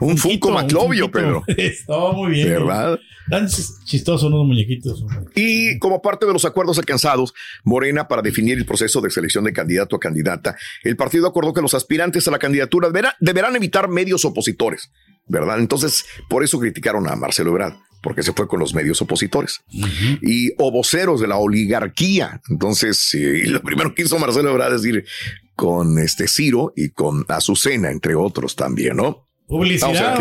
un 0.00 0.18
Funko 0.18 0.50
Maclovio, 0.50 1.10
Pedro. 1.10 1.42
Estaba 1.56 2.12
muy 2.12 2.32
bien. 2.32 2.50
¿Verdad? 2.50 2.98
Tan 3.28 3.48
chistosos 3.48 4.30
los 4.30 4.46
muñequitos. 4.46 5.04
Y 5.34 5.78
como 5.78 6.02
parte 6.02 6.26
de 6.26 6.32
los 6.32 6.44
acuerdos 6.44 6.78
alcanzados, 6.78 7.34
Morena, 7.64 8.06
para 8.06 8.22
definir 8.22 8.58
el 8.58 8.66
proceso 8.66 9.00
de 9.00 9.10
selección 9.10 9.44
de 9.44 9.52
candidato 9.52 9.96
a 9.96 10.00
candidata, 10.00 10.56
el 10.84 10.96
partido 10.96 11.26
acordó 11.26 11.52
que 11.54 11.62
los 11.62 11.74
aspirantes 11.74 12.28
a 12.28 12.30
la 12.30 12.38
candidatura 12.38 12.90
deberán 13.18 13.56
evitar 13.56 13.88
medios 13.88 14.24
opositores, 14.24 14.92
¿verdad? 15.26 15.58
Entonces, 15.58 16.04
por 16.28 16.44
eso 16.44 16.58
criticaron 16.58 17.08
a 17.08 17.16
Marcelo 17.16 17.50
Ebrard 17.50 17.74
porque 18.02 18.22
se 18.22 18.32
fue 18.32 18.46
con 18.46 18.60
los 18.60 18.72
medios 18.72 19.02
opositores 19.02 19.62
y 20.22 20.52
o 20.58 20.70
voceros 20.70 21.20
de 21.20 21.26
la 21.26 21.38
oligarquía. 21.38 22.40
Entonces, 22.48 23.10
lo 23.46 23.60
primero 23.62 23.94
que 23.94 24.02
hizo 24.02 24.18
Marcelo 24.18 24.50
Ebrard 24.50 24.74
es 24.74 24.84
ir 24.84 25.04
con 25.56 25.98
este 25.98 26.28
Ciro 26.28 26.72
y 26.76 26.90
con 26.90 27.24
Azucena, 27.28 27.90
entre 27.90 28.14
otros 28.14 28.54
también, 28.54 28.98
¿no? 28.98 29.26
Publicidad, 29.48 30.20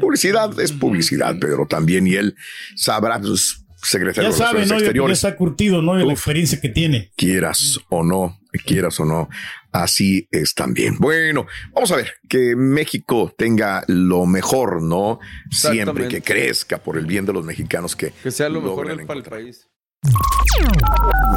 Publicidad 0.00 0.60
es 0.60 0.72
publicidad, 0.72 1.38
Pedro, 1.38 1.66
también, 1.66 2.06
y 2.06 2.14
él 2.14 2.34
sabrá, 2.76 3.18
pues, 3.20 3.64
secretario 3.82 4.30
ya 4.30 4.36
sabe, 4.36 4.66
¿no? 4.66 4.78
Ya 4.78 5.12
está 5.12 5.36
curtido, 5.36 5.82
¿no? 5.82 5.96
De 5.96 6.04
la 6.04 6.12
experiencia 6.12 6.60
que 6.60 6.68
tiene. 6.68 7.10
Quieras 7.16 7.80
o 7.88 8.04
no, 8.04 8.38
quieras 8.58 8.98
o 9.00 9.04
no, 9.04 9.28
así 9.72 10.28
es 10.30 10.54
también. 10.54 10.96
Bueno, 10.98 11.46
vamos 11.72 11.90
a 11.92 11.96
ver 11.96 12.14
que 12.28 12.54
México 12.56 13.34
tenga 13.36 13.84
lo 13.86 14.26
mejor, 14.26 14.82
¿no? 14.82 15.20
Siempre 15.50 16.08
que 16.08 16.22
crezca 16.22 16.78
por 16.78 16.96
el 16.96 17.06
bien 17.06 17.26
de 17.26 17.32
los 17.32 17.44
mexicanos 17.44 17.96
que, 17.96 18.12
que 18.22 18.30
sea 18.30 18.48
lo 18.48 18.60
mejor 18.60 19.06
para 19.06 19.18
el 19.18 19.24
país. 19.24 19.68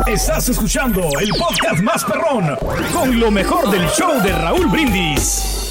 Estás 0.08 0.50
escuchando 0.50 1.02
el 1.20 1.30
podcast 1.32 1.82
más 1.82 2.06
perrón 2.06 2.56
con 2.94 3.20
lo 3.20 3.32
mejor 3.32 3.70
del 3.72 3.88
show 3.90 4.22
de 4.22 4.32
Raúl 4.32 4.68
Brindis. 4.68 5.62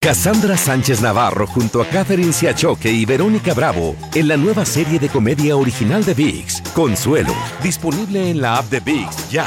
Cassandra 0.00 0.56
Sánchez 0.56 1.00
Navarro 1.00 1.48
junto 1.48 1.82
a 1.82 1.86
Catherine 1.86 2.32
Siachoque 2.32 2.90
y 2.90 3.04
Verónica 3.04 3.54
Bravo 3.54 3.96
en 4.14 4.28
la 4.28 4.36
nueva 4.36 4.64
serie 4.64 5.00
de 5.00 5.08
comedia 5.08 5.56
original 5.56 6.04
de 6.04 6.14
VIX, 6.14 6.62
Consuelo, 6.74 7.34
disponible 7.60 8.30
en 8.30 8.40
la 8.40 8.58
app 8.58 8.70
de 8.70 8.78
VIX 8.78 9.30
ya. 9.30 9.46